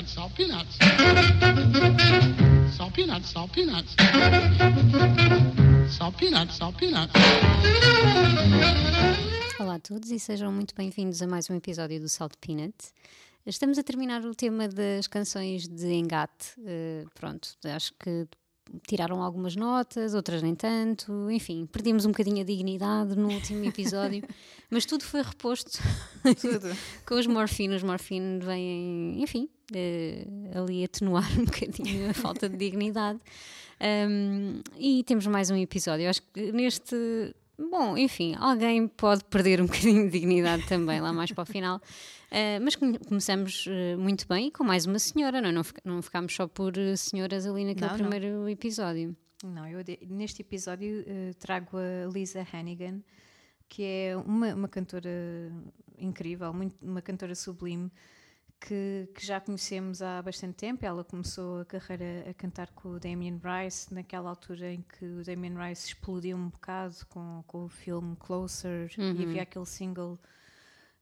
[0.00, 0.78] peanuts, peanuts.
[2.74, 3.94] Salt peanuts, salt peanuts.
[5.88, 7.12] Salt peanuts, salt peanuts.
[9.58, 12.74] Olá a todos e sejam muito bem-vindos a mais um episódio do Salt Peanut.
[13.44, 16.58] Estamos a terminar o tema das canções de engate.
[16.58, 18.26] Uh, pronto, acho que
[18.86, 24.22] tiraram algumas notas, outras nem tanto, enfim, perdemos um bocadinho a dignidade no último episódio,
[24.70, 25.78] mas tudo foi reposto
[26.40, 26.68] tudo.
[27.06, 27.76] com os morfinos.
[27.76, 33.20] Os morfinos vêm, enfim, uh, ali atenuar um bocadinho a falta de dignidade.
[33.80, 36.04] Um, e temos mais um episódio.
[36.04, 37.34] Eu acho que neste.
[37.58, 41.80] Bom, enfim, alguém pode perder um bocadinho de dignidade também lá mais para o final.
[42.30, 45.52] Uh, mas começamos uh, muito bem com mais uma senhora, não, é?
[45.52, 48.48] não, não ficámos só por uh, senhoras ali naquele não, primeiro não.
[48.48, 49.16] episódio.
[49.42, 51.04] Não, eu neste episódio
[51.38, 53.00] trago a Lisa Hannigan,
[53.68, 55.10] que é uma, uma cantora
[55.98, 57.90] incrível, muito, uma cantora sublime.
[58.60, 60.84] Que, que, já conhecemos há bastante tempo.
[60.84, 65.24] Ela começou a carreira a cantar com o Damien Rice, naquela altura em que o
[65.24, 69.14] Damien Rice explodiu um bocado com, com o filme Closer uhum.
[69.14, 70.20] e havia aquele single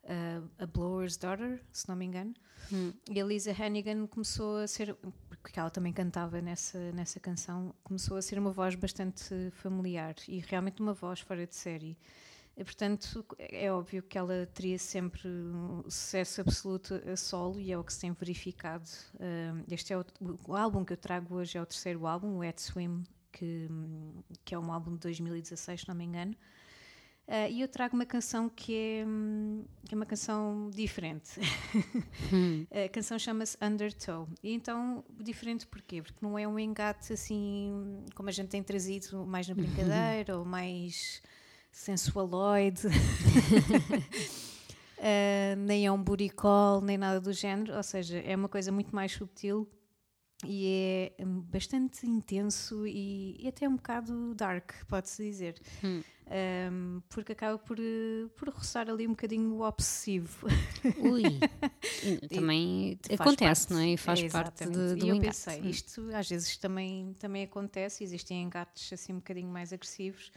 [0.08, 2.34] uh, A Blower's Daughter, se não me engano.
[2.72, 2.92] Hum.
[3.08, 4.96] E a Lisa Hannigan começou a ser,
[5.28, 10.40] porque ela também cantava nessa, nessa canção, começou a ser uma voz bastante familiar e
[10.40, 11.96] realmente uma voz fora de série.
[12.56, 17.78] E, portanto, é óbvio que ela teria sempre um sucesso absoluto a solo e é
[17.78, 18.88] o que se tem verificado.
[19.14, 20.04] Uh, este é o,
[20.44, 23.68] o, álbum que eu trago hoje, é o terceiro álbum, o Wet Swim, que,
[24.44, 26.34] que é um álbum de 2016, se não me engano.
[27.28, 31.32] Uh, e eu trago uma canção que é, hum, que é uma canção diferente.
[32.32, 32.66] Hum.
[32.72, 34.26] a canção chama-se Undertow.
[34.42, 36.02] E então, diferente porquê?
[36.02, 40.44] Porque não é um engate assim, como a gente tem trazido, mais na brincadeira ou
[40.44, 41.22] mais
[41.70, 42.86] sensualoide.
[42.86, 42.90] uh,
[45.58, 47.76] nem é um buricol, nem nada do género.
[47.76, 49.68] Ou seja, é uma coisa muito mais subtil
[50.46, 55.60] e é bastante intenso e, e até um bocado dark, pode-se dizer.
[55.82, 56.02] Hum.
[56.30, 57.78] Um, porque acaba por,
[58.36, 60.46] por roçar ali um bocadinho o obsessivo.
[60.98, 61.22] Ui,
[62.28, 63.88] também acontece, parte, não é?
[63.88, 65.26] E faz é, parte de, do e eu engate.
[65.28, 70.30] pensei, isto às vezes também, também acontece, existem engates assim um bocadinho mais agressivos,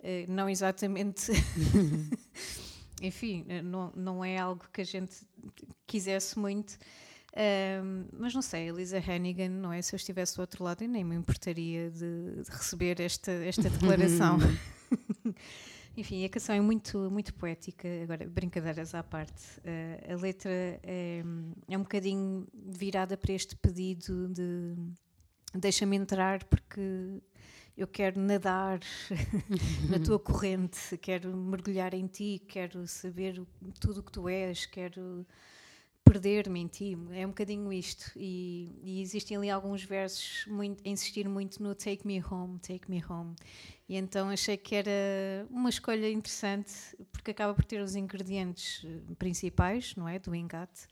[0.00, 1.30] uh, não exatamente.
[3.00, 5.16] Enfim, eh, não, não é algo que a gente
[5.86, 6.76] quisesse muito.
[7.36, 9.80] Um, mas não sei, Elisa Hannigan, não é?
[9.80, 13.70] Se eu estivesse do outro lado, eu nem me importaria de, de receber esta, esta
[13.70, 14.38] declaração.
[15.96, 19.42] Enfim, a canção é muito, muito poética, agora, brincadeiras à parte.
[19.58, 20.50] Uh, a letra
[20.82, 21.22] é,
[21.68, 24.76] é um bocadinho virada para este pedido de
[25.54, 27.20] deixa-me entrar porque
[27.76, 28.80] eu quero nadar
[29.88, 33.42] na tua corrente, quero mergulhar em ti, quero saber
[33.80, 35.26] tudo o que tu és, quero
[36.04, 38.10] perder-me em ti, é um bocadinho isto.
[38.16, 43.04] E, e, existem ali alguns versos muito, insistir muito no Take Me Home, Take Me
[43.08, 43.34] Home.
[43.88, 46.72] E então achei que era uma escolha interessante,
[47.12, 50.18] porque acaba por ter os ingredientes eh, principais, não é?
[50.18, 50.88] Do engate.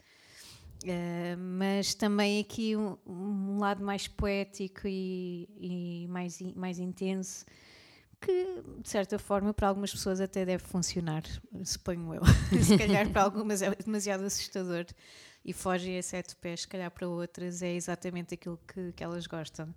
[0.83, 7.45] Uh, mas também aqui um, um, lado mais poético e, e mais, mais intenso
[8.21, 11.23] que de certa forma para algumas pessoas até deve funcionar,
[11.63, 12.21] suponho eu.
[12.63, 14.85] se calhar para algumas é demasiado assustador
[15.43, 19.25] e foge a sete pés, se calhar para outras é exatamente aquilo que, que elas
[19.25, 19.73] gostam.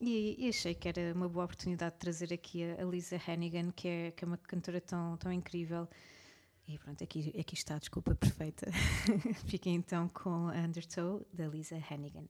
[0.00, 3.70] E, e, achei que era uma boa oportunidade de trazer aqui a, a Lisa Hannigan,
[3.70, 5.88] que é, que é uma cantora tão, tão incrível.
[6.66, 8.66] E pronto, aqui, aqui está a desculpa perfeita.
[9.46, 12.24] Fiquem então com a Undertow da Lisa Hannigan.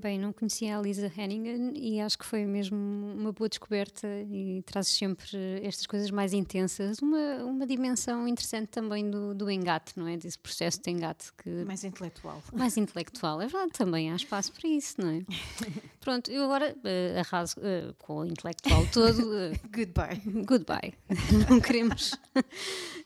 [0.00, 4.62] Bem, não conhecia a Lisa Hennigan e acho que foi mesmo uma boa descoberta e
[4.64, 10.08] traz sempre estas coisas mais intensas, uma, uma dimensão interessante também do, do engate, não
[10.08, 10.16] é?
[10.16, 12.42] Desse processo de engate que Mais intelectual.
[12.50, 13.42] mais intelectual.
[13.42, 15.20] É verdade, também há espaço para isso, não é?
[16.00, 19.18] Pronto, eu agora uh, arraso uh, com o intelectual todo.
[19.20, 20.22] uh, Goodbye.
[20.46, 20.94] goodbye.
[21.50, 22.14] não queremos,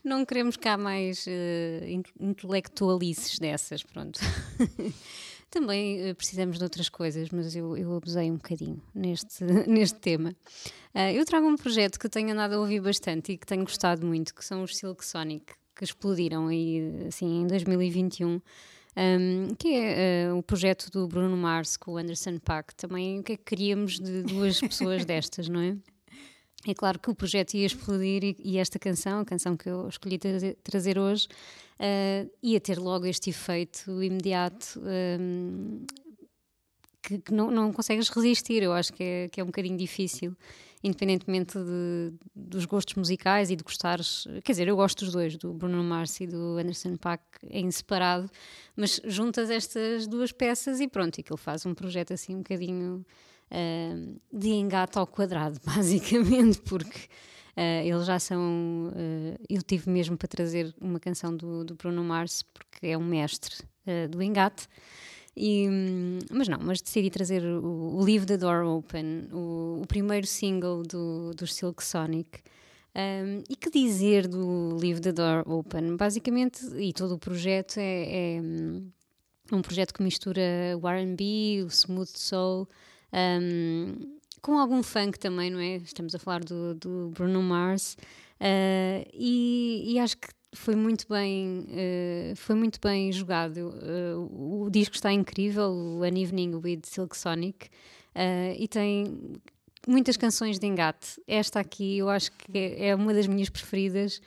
[0.05, 4.21] não queremos cá mais uh, in- intelectualices dessas, pronto.
[5.55, 10.31] Também uh, precisamos de outras coisas, mas eu, eu abusei um bocadinho neste, neste tema.
[10.93, 14.05] Uh, eu trago um projeto que tenho andado a ouvir bastante e que tenho gostado
[14.05, 18.41] muito, que são os Silk Sonic, que explodiram aí assim em 2021.
[18.97, 22.75] Um, que é uh, o projeto do Bruno Mars com o Anderson Paak.
[22.75, 25.77] Também o que é que queríamos de duas pessoas destas, não é?
[26.67, 29.87] É claro que o projeto ia explodir e, e esta canção, a canção que eu
[29.89, 31.29] escolhi trazer hoje,
[31.79, 35.85] eh, ia ter logo este efeito imediato ehm,
[37.03, 38.63] que, que não, não consegues resistir.
[38.63, 40.35] Eu acho que é, que é um bocadinho difícil,
[40.83, 44.27] independentemente de- dos gostos musicais e de gostares.
[44.43, 48.31] Quer dizer, eu gosto dos dois, do Bruno Mars e do Anderson Paak em separado,
[48.77, 52.39] mas juntas estas duas peças e pronto, e que ele faz um projeto assim um
[52.39, 53.05] bocadinho
[53.51, 57.01] ah, de engate ao quadrado, basicamente, porque
[57.57, 58.93] ah, eles já são.
[58.95, 63.05] ah, eu tive mesmo para trazer uma canção do, do Bruno Mars, porque é um
[63.05, 64.69] mestre ah, do engate.
[65.37, 69.87] E, hum, mas não, mas decidi trazer o, o Leave the Door Open, o, o
[69.87, 72.41] primeiro single do, dos Silk Sonic.
[72.97, 75.97] Um, e que dizer do Leave the Door Open?
[75.97, 78.89] Basicamente, e todo o projeto é, é, hum,
[79.51, 80.41] um projeto que mistura
[80.81, 82.69] o RB, o smooth soul,
[83.13, 84.14] um,
[84.45, 85.77] com algum funk também, não é?
[85.77, 87.97] Estamos a falar do, do Bruno Mars.
[88.39, 94.71] Uh, e, e acho que foi muito bem uh, foi muito bem jogado Uh, o
[94.71, 97.69] disco está incrível o An Evening with Silk Sonic
[98.59, 99.41] e tem
[99.89, 104.21] muitas canções de engate esta aqui eu acho que é uma das minhas preferidas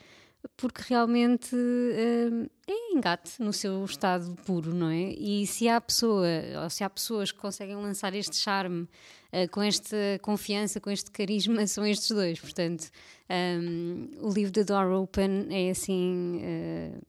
[0.56, 5.12] porque realmente uh, é engate no seu estado puro, não é?
[5.13, 6.27] E se há pessoa,
[6.63, 11.12] ou se há pessoas que conseguem lançar este charme uh, com esta confiança, com este
[11.12, 12.39] carisma, são estes dois.
[12.39, 12.89] Portanto,
[13.30, 17.01] um, o Leave the Door Open é assim uh,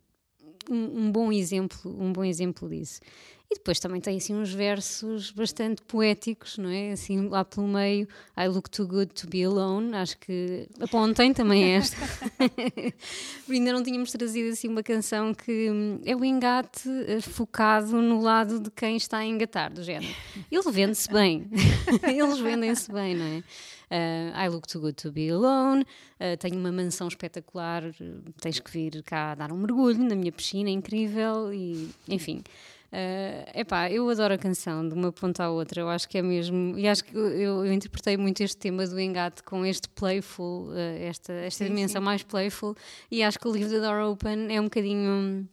[0.70, 3.00] um, um bom exemplo, um bom exemplo disso.
[3.50, 6.92] E depois também tem assim uns versos bastante poéticos, não é?
[6.92, 9.96] Assim lá pelo meio, I look too good to be alone.
[9.96, 11.96] Acho que apontem também esta.
[13.48, 18.20] Ainda não tínhamos trazido assim uma canção que hum, é o engate eh, focado no
[18.20, 20.14] lado de quem está a engatar, do género.
[20.50, 21.48] Ele vende-se bem,
[22.06, 23.42] eles vendem-se bem, não é?
[23.90, 25.86] Uh, I look too good to be alone.
[26.20, 27.82] Uh, tenho uma mansão espetacular.
[28.40, 31.52] Tens que vir cá dar um mergulho na minha piscina, é incrível.
[31.52, 32.42] E enfim,
[32.92, 35.80] uh, epá, eu adoro a canção de uma ponta à outra.
[35.80, 36.78] Eu acho que é mesmo.
[36.78, 40.74] E acho que eu, eu- interpretei muito este tema do engate com este playful, uh,
[41.00, 42.04] esta, esta Sim, dimensão sim.
[42.04, 42.74] mais playful.
[43.10, 45.48] E acho que o Leave the Door Open é um bocadinho.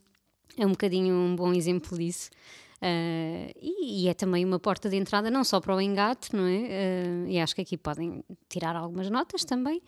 [0.58, 2.30] É um bocadinho um bom exemplo disso.
[2.80, 6.46] Ah, e, e é também uma porta de entrada não só para o engate, não
[6.46, 6.66] é?
[6.66, 9.82] Ah, e acho que aqui podem tirar algumas notas também,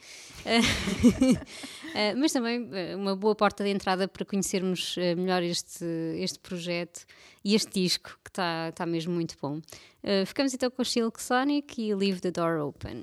[0.47, 5.85] ah, mas também uma boa porta de entrada para conhecermos melhor este,
[6.17, 7.05] este projeto
[7.45, 9.61] e este disco que está tá mesmo muito bom.
[10.27, 13.03] Ficamos então com o Silk Sonic e Leave the Door Open.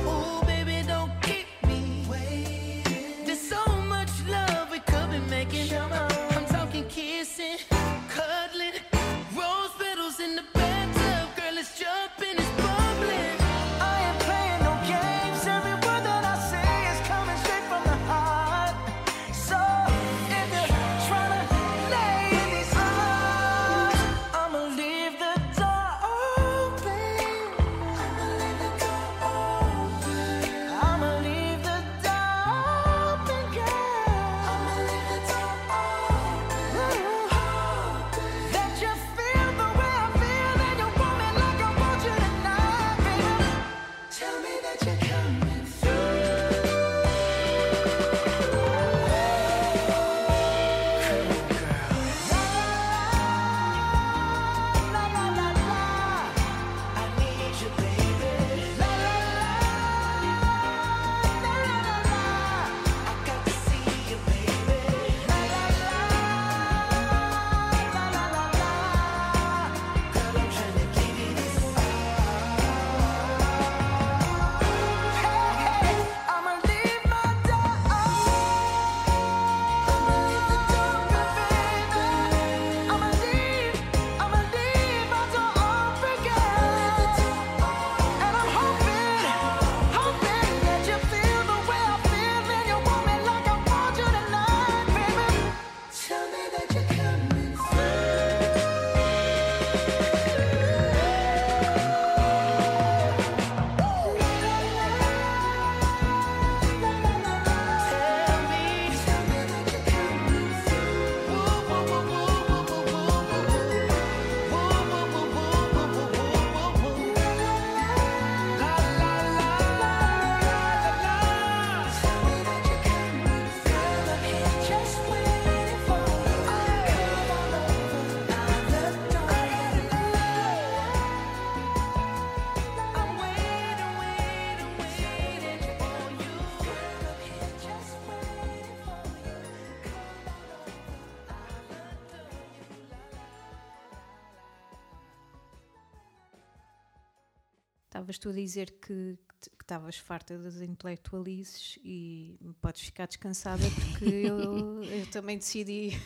[148.21, 149.17] Tu a dizer que
[149.59, 155.99] estavas farta das intelectualices e podes ficar descansada porque eu, eu também decidi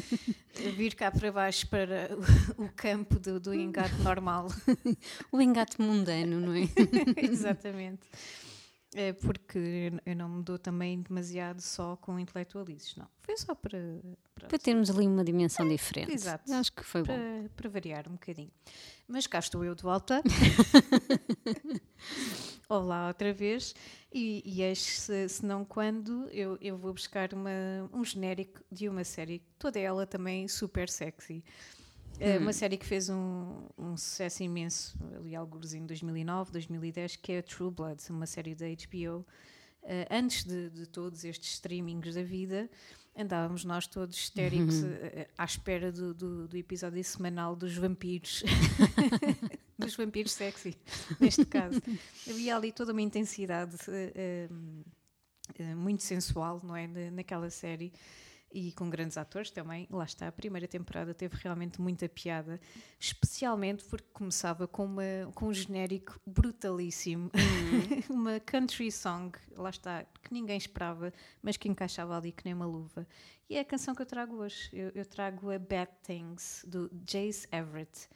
[0.76, 2.08] vir cá para baixo para
[2.56, 4.48] o, o campo do, do engate normal.
[5.30, 6.66] O engate mundano, não é?
[7.22, 8.08] Exatamente.
[8.94, 13.06] É porque eu não me dou também demasiado só com intelectualices, não.
[13.22, 13.78] Foi só para,
[14.34, 16.12] para, Para termos ali uma dimensão diferente.
[16.12, 16.52] exato.
[16.52, 17.14] Acho que foi bom.
[17.14, 18.50] para, para variar um bocadinho.
[19.06, 20.20] Mas cá estou eu de volta.
[22.68, 23.74] Olá outra vez.
[24.12, 27.50] E, e eis se, se não quando eu, eu vou buscar uma,
[27.92, 31.44] um genérico de uma série, toda ela também super sexy.
[32.20, 37.32] É Uma série que fez um, um sucesso imenso ali alguns em 2009, 2010, que
[37.32, 39.24] é True Blood, uma série da HBO.
[39.82, 42.68] Eh, antes de, de todos estes streamings da vida,
[43.16, 48.42] andávamos nós todos histéricos eh, à espera do, do, do episódio semanal dos vampiros.
[49.78, 50.76] dos vampiros sexy,
[51.18, 51.80] neste caso.
[52.28, 54.48] Havia ali toda uma intensidade eh,
[55.58, 56.86] eh, muito sensual, não é?
[56.86, 57.90] Na- Naquela série.
[58.52, 62.60] E com grandes atores também, lá está, a primeira temporada teve realmente muita piada,
[62.98, 67.30] especialmente porque começava com, uma, com um genérico brutalíssimo,
[68.10, 72.66] uma country song, lá está, que ninguém esperava, mas que encaixava ali que nem uma
[72.66, 73.06] luva.
[73.48, 74.70] E é a canção que eu trago hoje.
[74.72, 78.08] Eu, eu trago a Bad Things, do Jace Everett.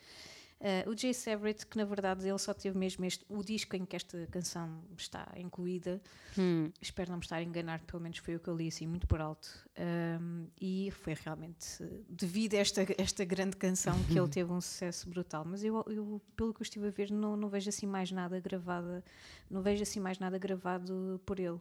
[0.65, 3.85] Uh, o Jace Everett, que na verdade ele só teve mesmo este, o disco em
[3.85, 6.01] que esta canção está incluída,
[6.39, 6.71] Hum.
[6.81, 9.07] espero não me estar a enganar, pelo menos foi o que eu li assim muito
[9.07, 9.47] por alto.
[9.79, 11.67] Um, e foi realmente
[12.09, 15.45] devido a esta, esta grande canção que ele teve um sucesso brutal.
[15.45, 18.41] Mas eu, eu, pelo que eu estive a ver, não, não vejo assim mais nada
[18.41, 19.05] gravada,
[19.51, 21.61] não vejo assim mais nada gravado por ele.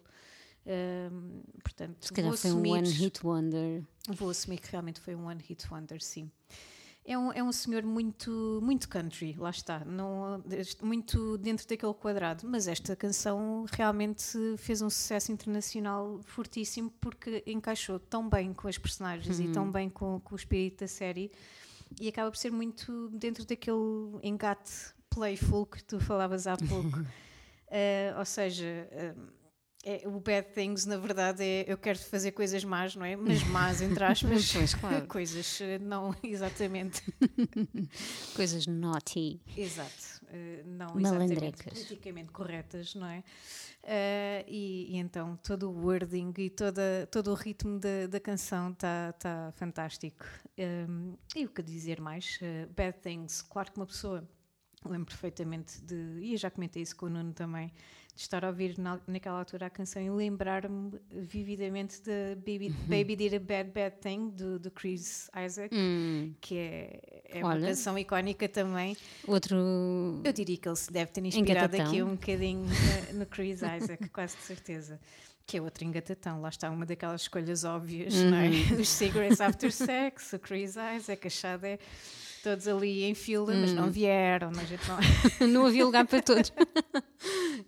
[0.65, 3.83] Um, portanto, Se calhar foi um one hit wonder.
[4.07, 6.31] Vou assumir que realmente foi um one hit wonder, sim.
[7.05, 10.41] É um, é um senhor muito, muito country, lá está, não,
[10.81, 17.99] muito dentro daquele quadrado, mas esta canção realmente fez um sucesso internacional fortíssimo porque encaixou
[17.99, 21.29] tão bem com as personagens e tão bem com, com o espírito da série.
[21.99, 24.71] E acaba por ser muito dentro daquele engate
[25.09, 26.99] playful que tu falavas há pouco.
[27.75, 29.15] Eh, ou seja, eh,
[29.83, 33.15] é, o bad things na verdade é eu quero fazer coisas más, não é?
[33.15, 35.07] Mas más entre aspas, Pois, claro.
[35.11, 37.01] coisas eh, não exatamente,
[38.35, 39.41] Coisas naughty.
[39.57, 43.23] exato, eh, não exatamente politicamente corretas, não é?
[43.83, 48.71] Eh, e, e então todo o wording e toda, todo o ritmo da, da canção
[48.71, 50.23] está tá fantástico.
[50.57, 52.39] Um, e o que dizer mais?
[52.41, 54.27] Eh, bad things, claro que uma pessoa
[54.85, 57.71] lembro perfeitamente de, e eu já comentei isso com o Nuno também,
[58.15, 63.15] de estar a ouvir na, naquela altura a canção e lembrar-me vividamente da Baby, Baby
[63.15, 66.33] Did a Bad Bad Thing do, do Chris Isaac, Hum.
[66.39, 68.95] que é, é uma canção icónica também.
[69.27, 69.55] Outro.
[70.23, 71.87] Eu diria que ele se deve ter inspirado Engatatão.
[71.87, 72.65] aqui um bocadinho
[73.13, 74.99] no Chris Isaac, quase de certeza.
[75.45, 78.47] Que é outro engatatão, lá está uma daquelas escolhas óbvias, não é?
[78.47, 78.79] Uhum.
[78.79, 81.79] Os Cigarettes After Sex, o Chris Isaac, a Xadé,
[82.43, 83.75] todos ali em fila, mas Hum.
[83.75, 84.97] não vieram, a gente não,
[85.47, 86.51] não havia lugar para todos.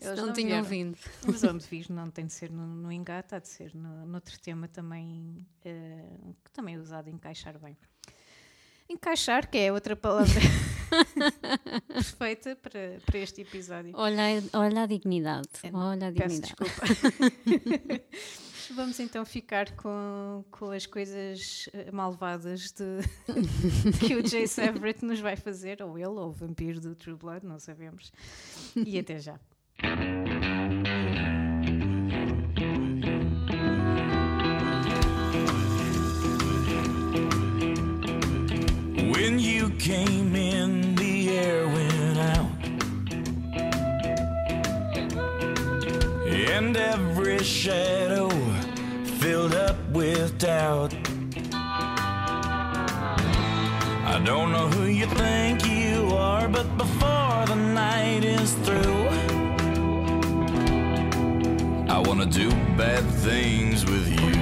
[0.02, 0.64] Eles não, não tinham vieram.
[0.66, 0.98] vindo.
[1.26, 4.38] Mas onde fiz não tem de ser no, no engate, há de ser no, noutro
[4.40, 6.04] tema também, eh,
[6.44, 7.76] que também é usado encaixar bem.
[8.90, 10.40] Encaixar, que é outra palavra
[11.88, 13.92] perfeita para, para este episódio.
[13.96, 14.22] Olha,
[14.54, 15.48] a- olha a dignidade.
[15.64, 16.42] É, Olha a Peço dignidade.
[16.42, 16.86] desculpa.
[18.74, 23.00] Vamos então ficar com, com as coisas eh, malvadas de,
[24.00, 27.46] que o Jace Everett nos vai fazer, ou ele, ou o vampiro do True Blood,
[27.46, 28.12] não sabemos.
[28.76, 29.40] E até já.
[39.12, 42.56] When you came in, the air went out.
[46.28, 48.30] And every shadow
[49.26, 50.94] filled up with doubt.
[54.14, 59.08] I don't know who you think you are, but before the night is through,
[61.96, 64.34] I wanna do bad things with you.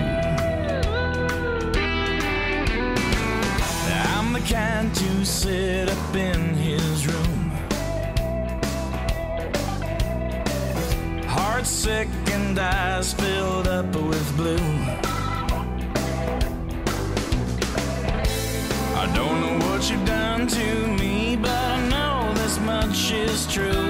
[4.15, 6.62] I'm the kind to sit up in his
[11.63, 14.57] Heart sick and eyes filled up with blue.
[18.97, 23.82] I don't know what you've done to me, but I know this much is true.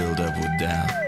[0.00, 0.99] Filled up with doubt.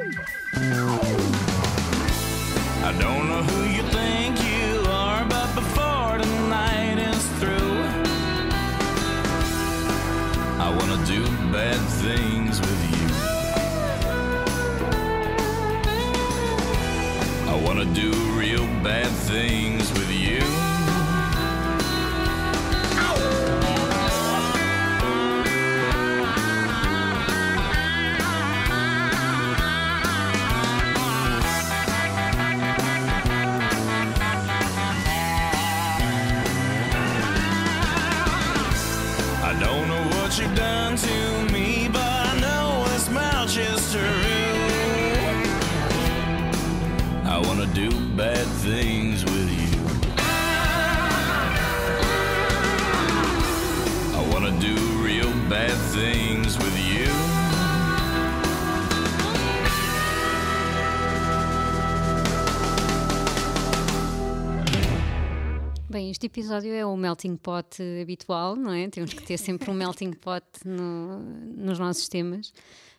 [66.53, 68.87] Episódio é o melting pot habitual, não é?
[68.89, 71.19] Temos que ter sempre um melting pot no-
[71.57, 72.53] nos nossos temas.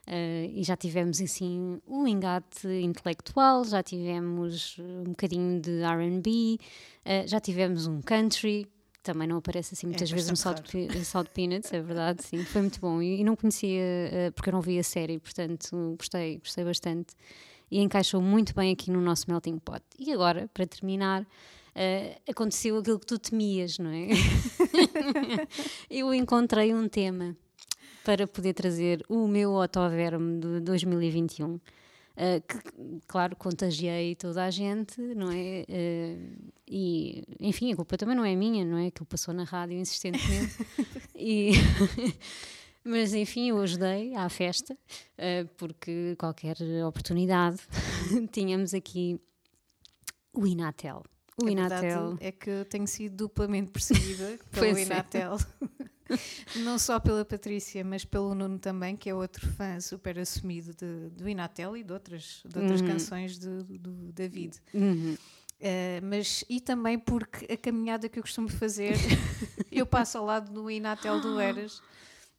[0.07, 6.59] Eh, e já tivemos assim o engate intelectual, já tivemos um bocadinho de RB,
[7.05, 8.67] eh, já tivemos um country,
[9.03, 10.35] também não aparece assim muitas vezes no
[11.05, 13.01] Salt, Peanuts, é verdade, sim, foi muito bom.
[13.01, 17.13] E, e não conhecia, eh, porque eu não vi a série, portanto gostei, gostei bastante.
[17.71, 19.81] E encaixou muito bem aqui no nosso melting pot.
[19.97, 21.25] E agora, para terminar,
[21.75, 24.07] eh, aconteceu aquilo que tu temias, não é?
[25.89, 27.35] eu encontrei um tema
[28.03, 31.59] para poder trazer o meu otoverme de 2021.
[32.15, 32.57] eh, que,
[33.07, 35.65] claro, contagiei toda a gente, não é?
[35.67, 36.17] Eh,
[36.67, 38.91] e, enfim, a culpa também não é minha, não é?
[38.91, 40.55] Que passou na rádio insistentemente.
[41.15, 41.51] e,
[42.83, 44.77] mas, enfim, eu ajudei à festa,
[45.17, 46.57] eh, porque qualquer
[46.87, 47.57] oportunidade
[48.31, 49.19] tínhamos aqui
[50.33, 51.03] o Inatel.
[51.41, 52.17] O A Inatel.
[52.19, 54.81] é que eu tenho sido duplamente perseguida pelo é.
[54.83, 55.37] Inatel.
[56.57, 61.09] Não só pela Patrícia, mas pelo Nuno também, que é outro fã super assumido de,
[61.09, 64.57] do Inatel e de outras, de outras canções de- do David.
[64.73, 65.17] Uhum.
[65.59, 68.93] Eh, mas e também porque a caminhada que eu costumo fazer,
[69.71, 71.81] eu passo ao lado do Inatel do Eras.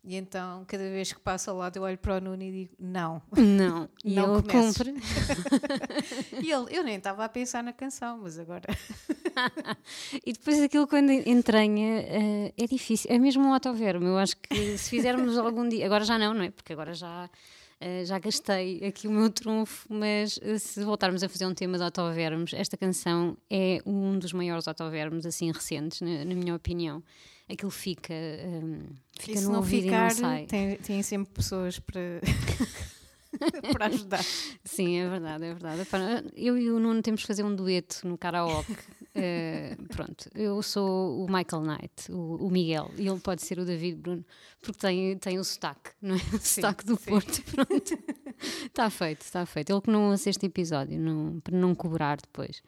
[0.07, 2.75] E então, cada vez que passo ao lado, eu olho para o Nuno e digo:
[2.79, 3.23] Não.
[3.37, 4.95] Não, e Não ele cumpre.
[6.45, 8.65] E ele, eu nem estava a pensar na canção, mas agora.
[10.25, 13.11] E depois aquilo quando entranha eh, é difícil.
[13.11, 14.07] É mesmo um autoverme.
[14.07, 15.87] Eu acho que se fizermos algum dia.
[15.87, 16.51] Agora já não, não é?
[16.51, 17.29] Porque agora já.
[17.81, 21.77] eh, já gastei aqui o meu trunfo, mas eh, se voltarmos a fazer um tema
[21.79, 27.03] de autovermes, esta canção é um dos maiores autovermes assim recentes, na, na minha opinião.
[27.49, 28.87] Aquilo fica, ehm,
[29.19, 30.47] fica no não ouvido ficar, e não sai.
[30.47, 32.01] tem, tem sempre pessoas para,
[33.73, 34.25] para ajudar.
[34.65, 36.33] Sim, é verdade, é verdade.
[36.35, 38.77] Eu e o Nuno temos que fazer um dueto no karaoke.
[39.17, 43.65] Eh, pronto, eu sou o Michael Knight, o, o Miguel, e ele pode ser o
[43.65, 44.25] David Bruno,
[44.61, 46.19] porque tem, tem o sotaque, não é?
[46.35, 47.11] O sotaque do sim.
[47.11, 47.41] Porto.
[47.45, 47.99] Pronto,
[48.67, 49.71] está feito, está feito.
[49.71, 52.61] Ele que não ouça este episódio, não, para não cobrar depois.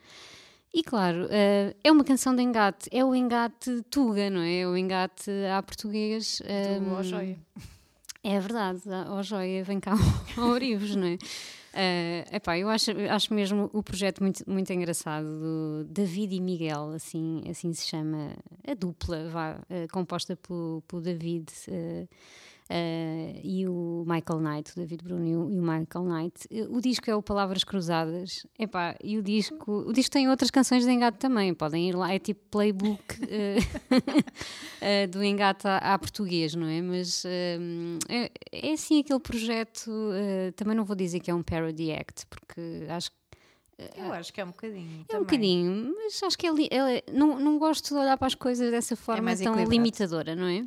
[0.77, 4.59] E claro, eh, é uma canção de engate, é o engate Tuga, não é?
[4.59, 6.43] É o engate à português.
[6.45, 7.39] Do ehm, Ó Joia.
[8.23, 9.95] é verdade, ó Joia, vem cá
[10.37, 11.17] ao Orivos, não é?
[11.73, 16.91] Eh, epá, eu acho, acho mesmo o projeto muito, muito engraçado do David e Miguel,
[16.91, 18.37] assim, assim se chama
[18.67, 22.07] a dupla, vá, eh, composta pelo, pelo David eh,
[22.69, 26.47] eh, e o Michael Knight, o David Bruno e o, e o Michael Knight.
[26.51, 30.51] Eh, O disco é o Palavras Cruzadas, epá, e o disco, o disco tem outras
[30.51, 33.03] canções de engate também, podem ir lá, é tipo playbook
[34.81, 36.81] eh, do engate à, à português, não é?
[36.83, 37.59] Mas eh,
[38.09, 38.31] é,
[38.69, 39.91] é assim aquele projeto,
[40.57, 43.17] também não vou dizer que é um parody act, porque acho que
[44.01, 45.01] Eu acho que é um bocadinho.
[45.03, 45.21] é também.
[45.21, 48.35] um bocadinho, mas acho que é, li- é- não, não gosto de olhar para as
[48.35, 50.65] coisas dessa forma mais tão limitadora, não é?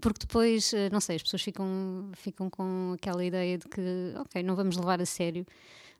[0.00, 3.80] Porque depois, eh, não sei, as pessoas ficam, ficam com aquela ideia de que,
[4.16, 5.46] ok, não vamos levar a sério,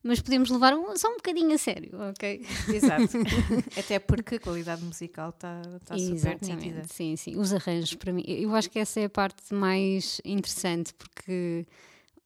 [0.03, 2.45] mas podemos levar um- só um bocadinho a sério, ok?
[2.73, 3.09] Exato.
[3.79, 6.83] Até porque a qualidade musical está tá super nítida.
[6.93, 7.37] Sim, sim.
[7.37, 11.67] Os arranjos, para mim, eu acho que essa é a parte mais interessante, porque,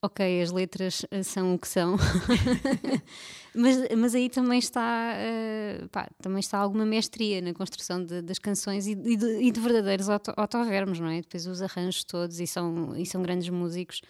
[0.01, 1.95] ok, as letras eh, são o que são,
[3.55, 8.39] mas, mas aí também está, eh, pá, também está alguma mestria na construção de- das
[8.39, 11.21] canções e, de, e de verdadeiros auto, autovermos, não é?
[11.21, 14.01] Depois os arranjos todos e são, e são grandes músicos.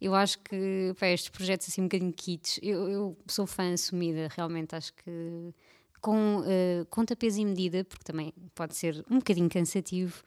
[0.00, 4.28] Eu acho que pá, estes projetos assim um bocadinho kits, eu, eu sou fã assumida,
[4.36, 5.54] realmente acho que
[6.00, 10.22] com uh, conta peso e medida, porque também pode ser um bocadinho cansativo,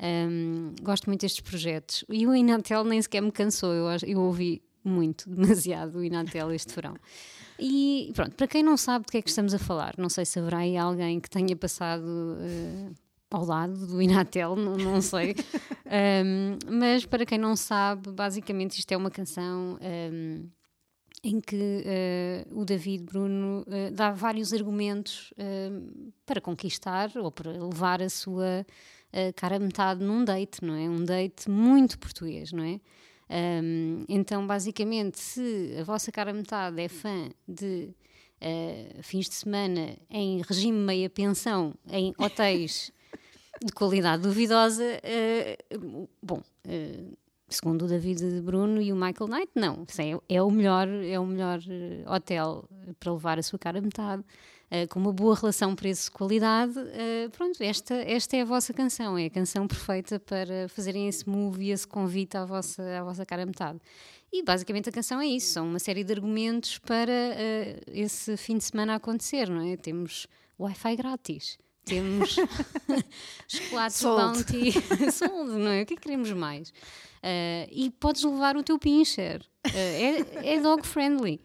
[0.00, 2.04] Um, gosto muito destes projetos.
[2.08, 6.74] E o Inatel nem sequer me cansou, eu, eu ouvi muito, demasiado o Inatel este
[6.74, 6.94] verão.
[7.58, 10.24] E pronto, para quem não sabe do que é que estamos a falar, não sei
[10.24, 12.90] se haverá aí alguém que tenha passado eh,
[13.30, 15.34] ao lado do Inatel, não, não sei.
[15.90, 19.78] Um, mas para quem não sabe, basicamente isto é uma canção.
[19.80, 20.46] um,
[21.24, 25.32] em que eh, o David Bruno eh, dá vários argumentos
[26.26, 28.66] para conquistar ou para levar a sua
[29.12, 30.88] eh, cara metade num date, não é?
[30.88, 32.80] Um date muito português, não é?
[33.30, 37.94] Um, então, basicamente, se a vossa cara metade é fã de
[38.40, 42.92] eh, fins de semana em regime meia pensão, em hotéis
[43.64, 45.58] de qualidade duvidosa, eh,
[46.22, 47.04] bom, eh,
[47.48, 51.26] segundo o David Bruno e o Michael Knight, não, é, é o melhor, é o
[51.26, 51.58] melhor
[52.06, 52.68] hotel
[53.00, 54.24] para levar a sua cara a metade,
[54.70, 56.74] eh, com uma boa relação preço-qualidade.
[56.92, 61.28] eh, pronto, esta, esta é a vossa canção, é a canção perfeita para fazerem esse
[61.28, 63.78] move e esse convite à vossa, à vossa cara metade.
[64.32, 68.58] E basicamente a canção é isso, são uma série de argumentos para eh, esse fim
[68.58, 69.76] de semana acontecer, não é?
[69.76, 70.26] Temos
[70.60, 71.58] Wi-Fi grátis.
[71.84, 72.36] Temos
[73.48, 74.44] chocolate Sold.
[74.44, 74.72] Bounty
[75.10, 75.82] sold, não é?
[75.82, 76.70] O que é que queremos mais?
[77.22, 81.40] Ah, e podes levar o teu pincher, Ah, é, é dog friendly.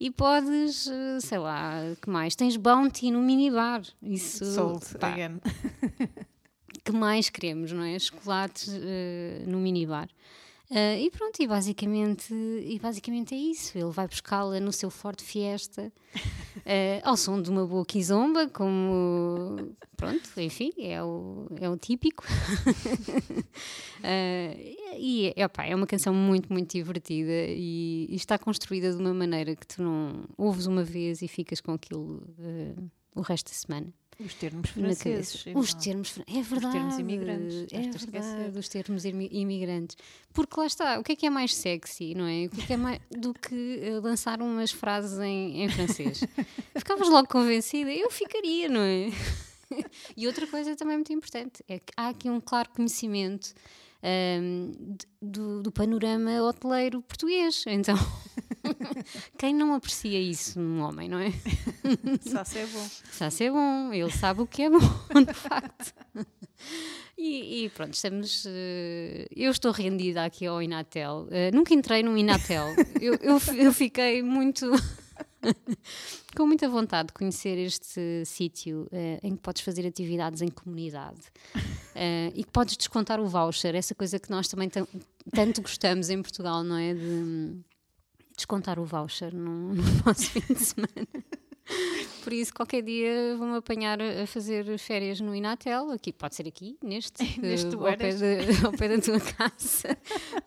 [0.00, 2.36] E podes, ah, sei lá, que mais?
[2.36, 3.82] Tens Bounty no minibar.
[4.02, 5.40] Isso, Sold pá, again.
[6.84, 7.98] que mais queremos, não é?
[7.98, 10.08] Chocolates eh, no minibar.
[10.70, 13.76] Eh, e pronto, e basicamente, e basicamente é isso.
[13.78, 15.90] Ele vai buscá-la no seu Ford Fiesta,
[16.64, 19.74] eh, ao som de uma boa quizomba, como.
[19.96, 22.24] Pronto, enfim, é o, é o típico.
[24.02, 29.14] Eh, e opá, é uma canção muito, muito divertida e, e está construída de uma
[29.14, 32.22] maneira que tu não ouves uma vez e ficas com aquilo
[33.16, 33.92] o resto da semana
[34.24, 35.44] Os termos franceses.
[35.54, 36.72] Os termos, fran- é verdade.
[36.72, 39.96] termos imigrantes, É verdade, os termos imi- imigrantes.
[40.32, 42.46] Porque lá está, o que é que é mais sexy, não é?
[42.46, 46.20] O que é que é mais do que eh, lançar umas frases em, em francês?
[46.76, 49.10] Ficavas logo convencida, eu ficaria, não é?
[50.16, 53.52] e outra coisa também muito importante é que há aqui um claro conhecimento
[54.02, 57.64] ahm, de- do, do panorama hoteleiro português.
[57.66, 57.96] Então,
[59.38, 61.32] quem não aprecia isso num homem, não é?
[62.28, 63.30] Só se é bom.
[63.30, 64.78] Ser bom, ele sabe o que é bom,
[65.26, 65.94] de facto.
[67.16, 68.44] E, e pronto, estamos.
[68.46, 71.26] eh, eu estou rendida aqui ao Inatel.
[71.30, 72.66] Eh, nunca entrei num Inatel.
[73.00, 74.66] Eu, eu, eu fiquei muito.
[76.36, 81.20] com muita vontade de conhecer este sítio eh, em que podes fazer atividades em comunidade
[81.94, 84.86] Eh, e que podes descontar o voucher, essa coisa que nós também tam-
[85.32, 86.94] tanto gostamos em Portugal, não é?
[86.94, 87.56] De
[88.38, 91.08] descontar o voucher no, no nosso fim de semana.
[92.24, 96.78] Por isso, qualquer dia vou-me apanhar a fazer férias no Inatel, aqui, pode ser aqui,
[96.82, 99.98] neste, Neste eh, ao, pé de- ao pé da tua casa,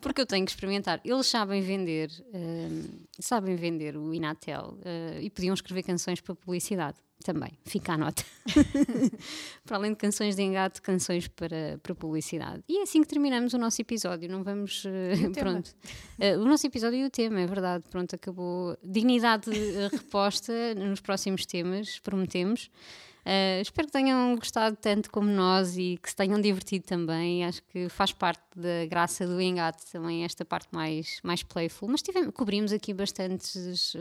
[0.02, 1.00] porque eu tenho que experimentar.
[1.06, 2.70] Eles sabem vender, eh,
[3.20, 8.24] sabem vender o Inatel eh, e podiam escrever canções para publicidade também, fica a nota.
[9.66, 12.64] para além de canções de engate, canções para, para publicidade.
[12.68, 14.84] E é assim que terminamos o nosso episódio, não vamos.
[14.86, 15.74] eh, pronto.
[16.20, 17.84] Eh, o nosso episódio e o tema, é verdade.
[17.90, 18.78] Pronto, acabou.
[18.84, 19.50] Dignidade
[19.92, 22.70] reposta nos próximos temas, prometemos.
[23.24, 27.46] Eh, espero que tenham gostado tanto como nós e que se tenham divertido também.
[27.46, 31.90] Acho que faz parte da graça do engate também, esta parte mais, mais playful.
[31.90, 33.96] Mas tivemos, cobrimos aqui bastantes,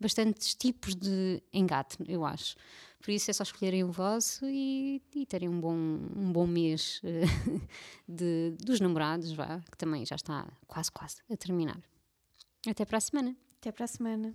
[0.00, 2.56] bastantes tipos de engate, eu acho.
[3.00, 7.00] Por isso é só escolherem o vosso e, e terem um bom, um bom mês
[7.04, 7.22] eh,
[8.08, 11.80] de, dos namorados, vá, que também já está quase, quase a terminar.
[12.66, 13.36] Até para a semana.
[13.60, 14.34] Até para a semana.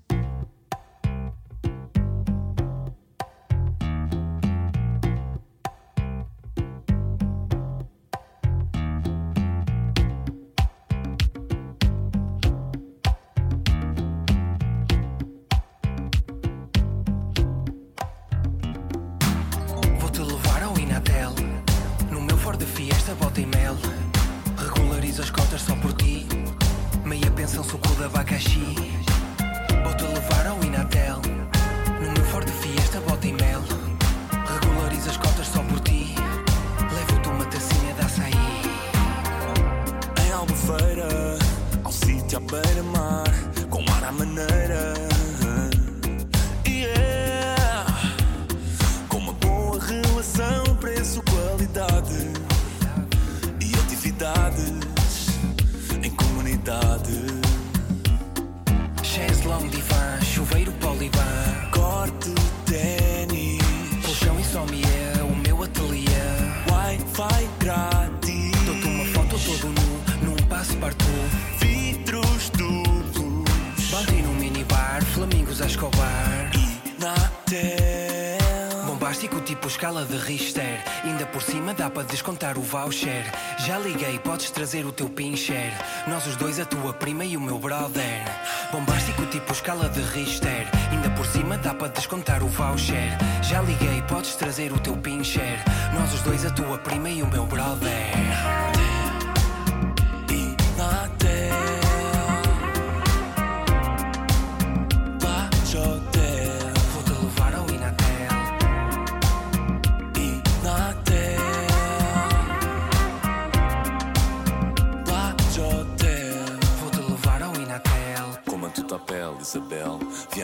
[79.91, 80.81] Escala de Richter.
[81.03, 83.25] Ainda por cima dá para descontar o voucher.
[83.59, 85.73] Já liguei, podes trazer o teu pincher.
[86.07, 88.23] Nós os dois, a tua prima e o meu brother.
[88.71, 90.69] Bombástico tipo escala de Richter.
[90.91, 93.17] Ainda por cima dá para descontar o voucher.
[93.43, 95.59] Já liguei, podes trazer o teu pincher.
[95.93, 98.70] Nós os dois, a tua prima e o meu brother.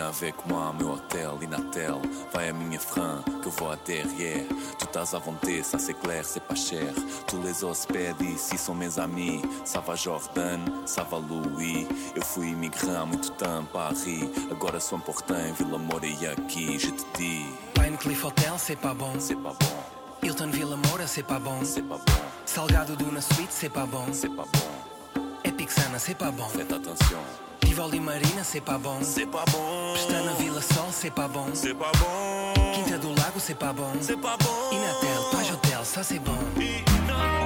[0.07, 1.95] Avec moi, meu hotel, Inatel
[2.33, 4.45] Vai à minha frein, que eu vou à derrière.
[4.79, 6.93] Tu estás à vontade, ça c'est clair, c'est pas cher.
[7.27, 9.41] Tous les hospedes ici sont mes amis.
[9.65, 11.87] Ça va Jordan, ça va Louis.
[12.15, 14.31] Eu fui imigrant há muito tempo, Paris.
[14.49, 18.93] Agora sou important, Vila Moura e aqui Je te dis, Pine Cliff Hotel, c'est pas
[18.93, 19.11] bon.
[19.19, 21.59] c'est pas bon, Hilton Villa Moura, c'est pas bon.
[21.63, 24.05] c'est pas bon, Salgado Duna Suite, c'est pas bon.
[24.13, 25.21] c'est pas bon.
[25.43, 26.45] Epic Sana, c'est pas bon.
[26.45, 27.19] Faites attention,
[27.77, 28.97] Tivoli Marina, c'est pas bon
[29.93, 31.45] Pestana Vila Sol, bon.
[31.53, 33.39] C'est pas bon Quinta do Lago,
[33.75, 33.83] bon.
[34.01, 36.31] C'est pas bon Inatel, Page Hotel, ça c'est bon.
[36.55, 37.36] Vou-te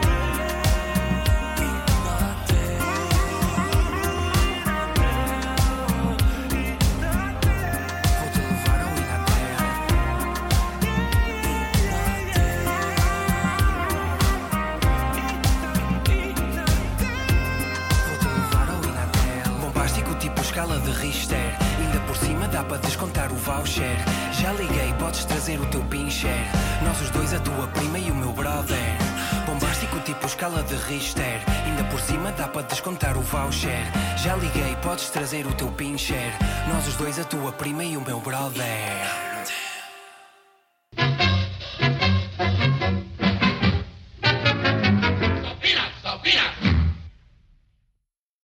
[21.32, 21.56] Richter.
[21.80, 23.98] Ainda por cima dá para descontar o voucher.
[24.34, 26.46] Já liguei, podes trazer o teu pincher.
[26.84, 28.98] Nós os dois, a tua prima e o meu brother.
[29.46, 31.42] Bombástico tipo escala de Richter.
[31.66, 33.86] Ainda por cima dá para descontar o voucher.
[34.18, 36.34] Já liguei, podes trazer o teu pincher.
[36.68, 39.21] Nós os dois, a tua prima e o meu brother.